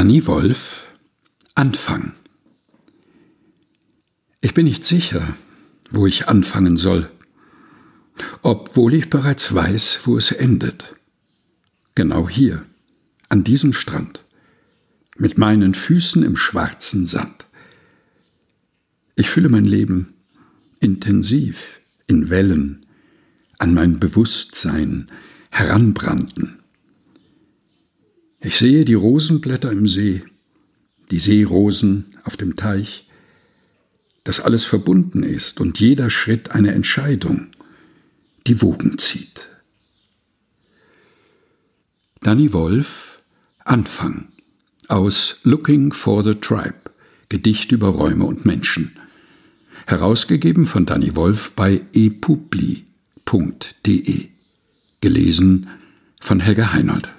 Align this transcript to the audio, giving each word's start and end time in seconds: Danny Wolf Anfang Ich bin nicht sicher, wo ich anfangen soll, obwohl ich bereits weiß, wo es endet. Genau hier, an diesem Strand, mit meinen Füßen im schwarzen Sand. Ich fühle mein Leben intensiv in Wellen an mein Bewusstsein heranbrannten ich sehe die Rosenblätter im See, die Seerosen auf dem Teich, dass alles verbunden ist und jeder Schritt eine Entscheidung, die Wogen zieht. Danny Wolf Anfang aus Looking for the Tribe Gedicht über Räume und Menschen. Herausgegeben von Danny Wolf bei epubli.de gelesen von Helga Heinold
Danny 0.00 0.26
Wolf 0.26 0.86
Anfang 1.54 2.14
Ich 4.40 4.54
bin 4.54 4.64
nicht 4.64 4.82
sicher, 4.82 5.36
wo 5.90 6.06
ich 6.06 6.26
anfangen 6.26 6.78
soll, 6.78 7.10
obwohl 8.40 8.94
ich 8.94 9.10
bereits 9.10 9.54
weiß, 9.54 10.00
wo 10.04 10.16
es 10.16 10.32
endet. 10.32 10.96
Genau 11.94 12.30
hier, 12.30 12.64
an 13.28 13.44
diesem 13.44 13.74
Strand, 13.74 14.24
mit 15.18 15.36
meinen 15.36 15.74
Füßen 15.74 16.22
im 16.22 16.38
schwarzen 16.38 17.06
Sand. 17.06 17.44
Ich 19.16 19.28
fühle 19.28 19.50
mein 19.50 19.66
Leben 19.66 20.14
intensiv 20.78 21.82
in 22.06 22.30
Wellen 22.30 22.86
an 23.58 23.74
mein 23.74 24.00
Bewusstsein 24.00 25.10
heranbrannten 25.50 26.59
ich 28.50 28.58
sehe 28.58 28.84
die 28.84 28.94
Rosenblätter 28.94 29.70
im 29.70 29.86
See, 29.86 30.24
die 31.12 31.20
Seerosen 31.20 32.16
auf 32.24 32.36
dem 32.36 32.56
Teich, 32.56 33.08
dass 34.24 34.40
alles 34.40 34.64
verbunden 34.64 35.22
ist 35.22 35.60
und 35.60 35.78
jeder 35.78 36.10
Schritt 36.10 36.50
eine 36.50 36.74
Entscheidung, 36.74 37.52
die 38.48 38.60
Wogen 38.60 38.98
zieht. 38.98 39.46
Danny 42.22 42.52
Wolf 42.52 43.22
Anfang 43.60 44.32
aus 44.88 45.38
Looking 45.44 45.92
for 45.92 46.24
the 46.24 46.34
Tribe 46.34 46.90
Gedicht 47.28 47.70
über 47.70 47.86
Räume 47.86 48.24
und 48.24 48.46
Menschen. 48.46 48.98
Herausgegeben 49.86 50.66
von 50.66 50.86
Danny 50.86 51.14
Wolf 51.14 51.52
bei 51.52 51.82
epubli.de 51.92 52.82
gelesen 55.00 55.68
von 56.18 56.40
Helga 56.40 56.72
Heinold 56.72 57.10